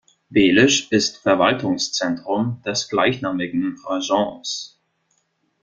[0.29, 4.81] Welisch ist Verwaltungszentrum des gleichnamigen Rajons.